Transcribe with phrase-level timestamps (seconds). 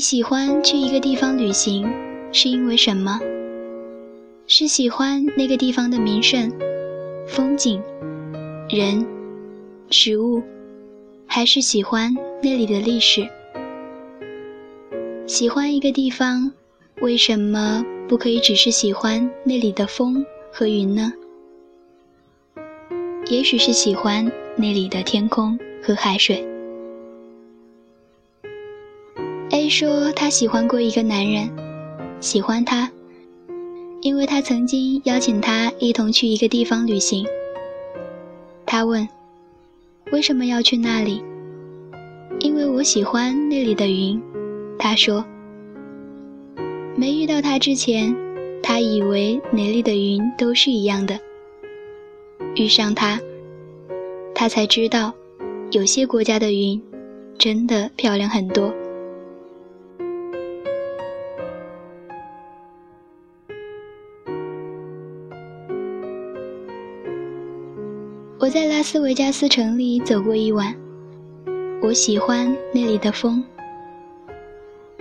[0.00, 1.86] 喜欢去一个地方旅行，
[2.32, 3.20] 是因为什么？
[4.46, 6.50] 是喜欢那个地方的名胜、
[7.28, 7.80] 风景、
[8.68, 9.06] 人、
[9.90, 10.42] 食物，
[11.26, 13.28] 还是喜欢那里的历史？
[15.26, 16.50] 喜欢一个地方，
[17.02, 21.12] 为什么不可以只是喜欢那里的风和云呢？
[23.28, 24.24] 也许是喜欢
[24.56, 26.44] 那里的天空和海水。
[29.70, 31.48] 说他喜欢过一个男人，
[32.20, 32.90] 喜欢他。
[34.02, 37.24] 因为他曾经邀请他一同去一个地方旅行。
[38.66, 39.06] 他问
[40.10, 41.22] ：“为什么要去那里？”
[42.40, 44.20] 因为我喜欢那里的云。
[44.78, 45.24] 他说
[46.96, 48.16] ：“没遇到他之前，
[48.62, 51.18] 他以为哪里的云都是一样的。
[52.56, 53.20] 遇上他，
[54.34, 55.12] 他才知道，
[55.70, 56.82] 有些国家的云
[57.38, 58.74] 真的漂亮很多。”
[68.40, 70.74] 我在拉斯维加斯城里走过一晚，
[71.82, 73.44] 我喜欢那里的风。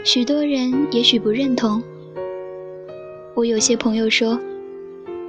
[0.04, 1.82] 许多人也许不认同。
[3.34, 4.38] 我有些朋友说，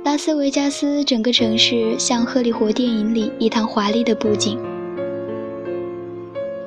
[0.05, 4.59] 拉斯维加斯整个城市像荷里活电影里一趟华丽的布景。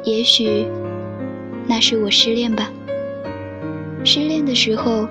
[0.05, 0.65] 也许，
[1.67, 2.71] 那是我失恋吧。
[4.05, 5.05] 失恋的时候，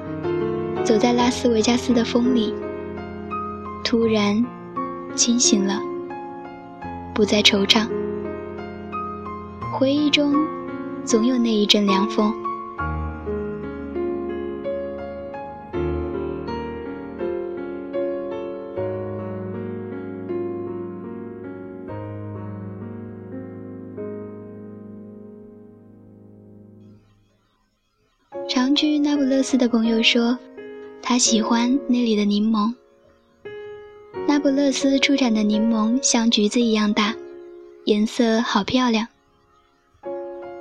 [0.82, 2.54] 走在拉斯维加斯的风里，
[3.84, 4.42] 突然
[5.14, 5.91] 清醒了。
[7.14, 7.86] 不再惆怅，
[9.70, 10.34] 回忆中
[11.04, 12.32] 总有那一阵凉风。
[28.48, 30.38] 常去那不勒斯的朋友说，
[31.02, 32.74] 他喜欢那里的柠檬。
[34.26, 37.11] 那不勒斯出产的柠檬像橘子一样大，
[37.84, 39.08] 颜色好漂亮。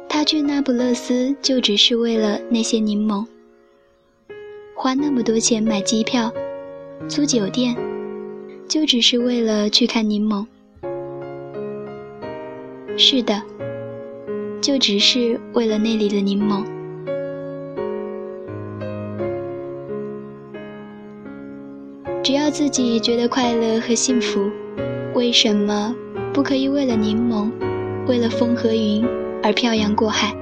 [0.09, 3.25] 他去那不勒斯就只是为了那些柠檬，
[4.75, 6.33] 花那么多钱买机票、
[7.07, 7.77] 租酒店，
[8.67, 10.45] 就只是为了去看柠檬。
[12.97, 13.41] 是的，
[14.59, 16.63] 就只是为了那里的柠檬。
[22.23, 24.51] 只要自己觉得快乐和幸福，
[25.15, 25.95] 为什么
[26.33, 27.51] 不可以为了柠檬，
[28.07, 29.05] 为了风和云
[29.43, 30.33] 而漂洋过海？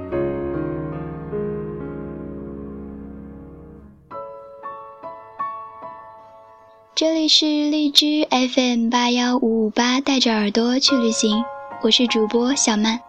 [6.94, 11.44] 这里是荔枝 FM 八幺五五八，带着耳朵去旅行，
[11.82, 13.00] 我是主播小曼。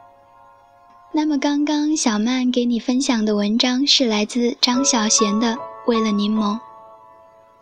[1.13, 5.49] 那么刚刚小曼给你分享的文章是来自张小娴的
[5.87, 6.55] 《为了柠檬》。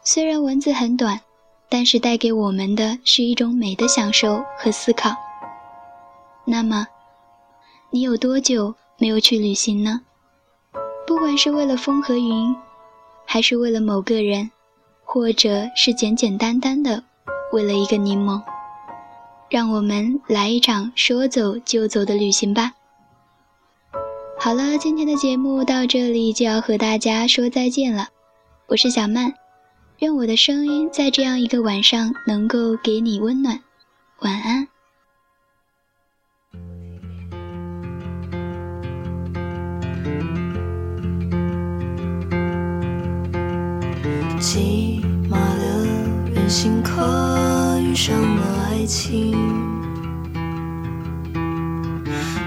[0.05, 1.21] 虽然文字很短，
[1.69, 5.15] 但是带给我们的是一种美的享受和思考。
[6.45, 6.87] 那么，
[7.91, 10.01] 你有多久没有去旅行呢？
[11.07, 12.55] 不管是为了风和云，
[13.27, 14.51] 还是为了某个人，
[15.05, 17.03] 或者是简简单单的
[17.53, 18.43] 为了一个柠檬，
[19.51, 22.73] 让我们来一场说走就走的旅行吧。
[24.39, 28.09] 好了，今天的节目到这里就要和大家说再见了，
[28.69, 29.35] 我是小曼。
[29.99, 33.61] 愿我的声音在这样一个晚上能够给你温暖，
[34.21, 34.69] 晚安。
[44.39, 45.85] 寂寞的
[46.33, 49.33] 人行客遇上了爱情，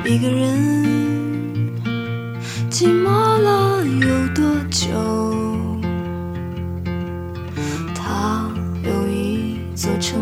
[0.06, 1.70] 一个人
[2.70, 5.31] 寂寞了有多久？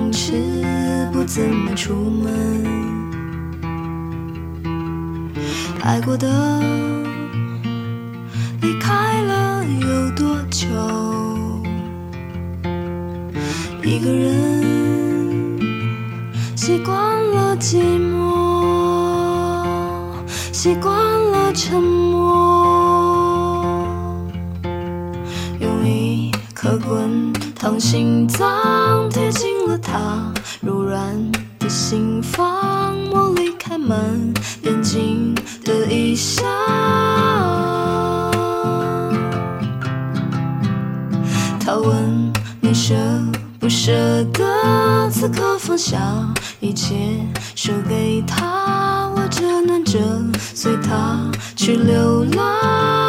[0.10, 0.34] 城池
[1.14, 2.66] 不怎么出门，
[5.84, 6.28] 爱过的
[8.60, 10.66] 离开了有多久？
[13.84, 15.60] 一个人
[16.56, 16.98] 习惯
[17.36, 18.10] 了寂寞，
[20.52, 20.92] 习惯
[21.32, 23.86] 了沉默，
[25.60, 28.50] 用一颗滚烫心脏
[29.92, 30.32] 他
[30.62, 33.98] 柔软的心房，茉莉开满
[34.62, 36.46] 眼睛的异香。
[41.60, 42.32] 他问
[42.62, 42.94] 你舍
[43.60, 43.92] 不舍
[44.26, 46.00] 得，此刻放下
[46.60, 46.96] 一切，
[47.56, 50.00] 说给他，我只能着
[50.54, 51.20] 随他
[51.56, 53.09] 去流浪。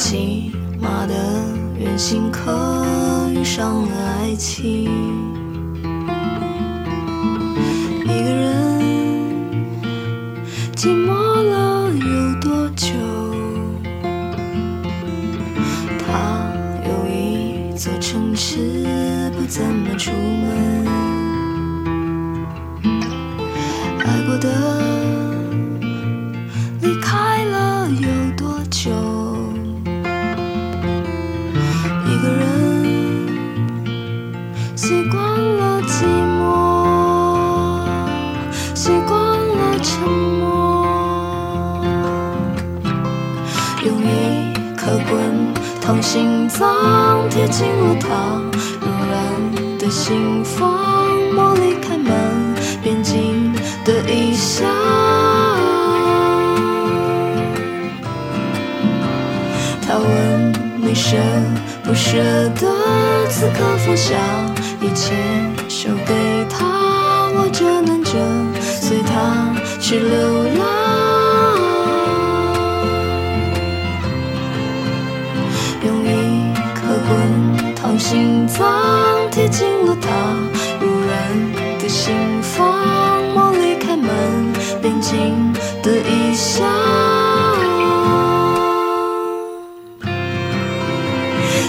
[0.00, 0.50] 骑
[0.80, 1.14] 马的
[1.78, 2.50] 远行客
[3.34, 4.90] 遇上了爱情。
[8.04, 8.80] 一个人
[10.74, 12.88] 寂寞了有多久？
[15.98, 16.50] 他
[16.86, 20.86] 有一座城市，不怎么出门。
[23.98, 24.48] 爱过的
[26.80, 29.19] 离开了有多久？
[45.90, 48.40] 滚烫心脏贴近了他
[48.80, 50.70] 柔软的心房，
[51.34, 52.14] 茉莉开满
[52.80, 53.52] 边境
[53.84, 54.68] 的异乡。
[59.82, 61.16] 他问你舍
[61.82, 62.18] 不舍
[62.50, 62.72] 得
[63.28, 64.14] 此刻放下
[64.80, 65.12] 一切，
[65.68, 66.14] 手给
[66.48, 68.12] 他，握着难着，
[68.60, 70.79] 随他去流浪。
[78.00, 78.66] 心脏
[79.30, 80.08] 贴近了他
[80.80, 84.08] 柔软的心房，茉莉开满
[84.80, 85.52] 边境
[85.82, 86.66] 的异乡。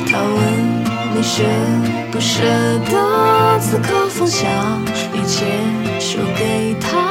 [0.08, 0.40] 他问
[1.14, 1.44] 你舍
[2.12, 2.42] 不舍
[2.90, 4.48] 得此刻放下
[5.14, 5.46] 一切，
[6.00, 7.11] 手给他，